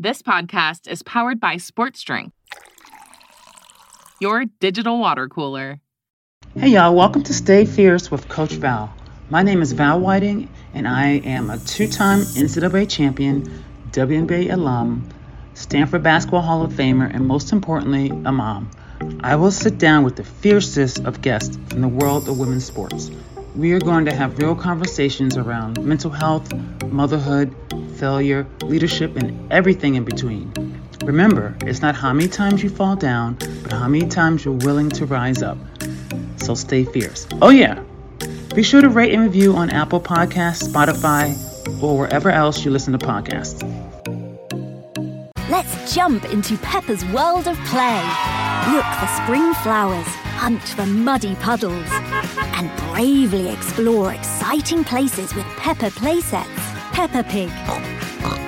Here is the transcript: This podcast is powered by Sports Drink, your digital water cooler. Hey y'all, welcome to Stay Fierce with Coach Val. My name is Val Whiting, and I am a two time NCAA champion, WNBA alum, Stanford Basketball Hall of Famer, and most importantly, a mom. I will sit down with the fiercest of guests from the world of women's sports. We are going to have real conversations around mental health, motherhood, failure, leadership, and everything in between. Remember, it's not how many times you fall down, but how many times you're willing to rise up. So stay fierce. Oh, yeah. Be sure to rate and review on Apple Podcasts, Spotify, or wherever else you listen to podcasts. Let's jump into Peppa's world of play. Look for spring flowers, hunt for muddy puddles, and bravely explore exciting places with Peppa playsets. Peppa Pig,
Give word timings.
This 0.00 0.22
podcast 0.22 0.86
is 0.86 1.02
powered 1.02 1.40
by 1.40 1.56
Sports 1.56 2.00
Drink, 2.02 2.32
your 4.20 4.44
digital 4.60 5.00
water 5.00 5.26
cooler. 5.26 5.80
Hey 6.56 6.68
y'all, 6.68 6.94
welcome 6.94 7.24
to 7.24 7.34
Stay 7.34 7.64
Fierce 7.64 8.08
with 8.08 8.28
Coach 8.28 8.52
Val. 8.52 8.94
My 9.28 9.42
name 9.42 9.60
is 9.60 9.72
Val 9.72 9.98
Whiting, 9.98 10.48
and 10.72 10.86
I 10.86 11.18
am 11.24 11.50
a 11.50 11.58
two 11.58 11.88
time 11.88 12.20
NCAA 12.20 12.88
champion, 12.88 13.64
WNBA 13.90 14.52
alum, 14.52 15.08
Stanford 15.54 16.04
Basketball 16.04 16.42
Hall 16.42 16.62
of 16.62 16.74
Famer, 16.74 17.12
and 17.12 17.26
most 17.26 17.50
importantly, 17.50 18.10
a 18.10 18.30
mom. 18.30 18.70
I 19.24 19.34
will 19.34 19.50
sit 19.50 19.78
down 19.78 20.04
with 20.04 20.14
the 20.14 20.22
fiercest 20.22 21.00
of 21.06 21.22
guests 21.22 21.58
from 21.70 21.80
the 21.80 21.88
world 21.88 22.28
of 22.28 22.38
women's 22.38 22.64
sports. 22.64 23.10
We 23.56 23.72
are 23.72 23.80
going 23.80 24.04
to 24.04 24.14
have 24.14 24.38
real 24.38 24.54
conversations 24.54 25.36
around 25.36 25.84
mental 25.84 26.12
health, 26.12 26.54
motherhood, 26.84 27.52
failure, 27.98 28.46
leadership, 28.62 29.16
and 29.16 29.52
everything 29.52 29.96
in 29.96 30.04
between. 30.04 30.52
Remember, 31.04 31.56
it's 31.62 31.82
not 31.82 31.94
how 31.94 32.12
many 32.12 32.28
times 32.28 32.62
you 32.62 32.70
fall 32.70 32.96
down, 32.96 33.36
but 33.62 33.72
how 33.72 33.88
many 33.88 34.06
times 34.06 34.44
you're 34.44 34.54
willing 34.54 34.90
to 34.90 35.06
rise 35.06 35.42
up. 35.42 35.58
So 36.36 36.54
stay 36.54 36.84
fierce. 36.84 37.26
Oh, 37.42 37.50
yeah. 37.50 37.82
Be 38.54 38.62
sure 38.62 38.80
to 38.80 38.88
rate 38.88 39.12
and 39.12 39.22
review 39.22 39.54
on 39.54 39.70
Apple 39.70 40.00
Podcasts, 40.00 40.68
Spotify, 40.68 41.36
or 41.82 41.98
wherever 41.98 42.30
else 42.30 42.64
you 42.64 42.70
listen 42.70 42.92
to 42.92 42.98
podcasts. 42.98 43.62
Let's 45.50 45.94
jump 45.94 46.24
into 46.26 46.56
Peppa's 46.58 47.04
world 47.06 47.48
of 47.48 47.56
play. 47.66 48.02
Look 48.72 48.84
for 48.84 49.06
spring 49.22 49.54
flowers, 49.62 50.06
hunt 50.36 50.62
for 50.62 50.84
muddy 50.86 51.34
puddles, 51.36 51.88
and 51.90 52.70
bravely 52.90 53.48
explore 53.48 54.12
exciting 54.12 54.84
places 54.84 55.34
with 55.34 55.46
Peppa 55.56 55.90
playsets. 55.90 56.44
Peppa 56.92 57.22
Pig, 57.22 57.48